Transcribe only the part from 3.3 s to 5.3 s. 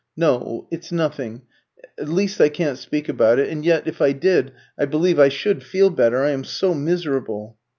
it. And yet if I did, I believe I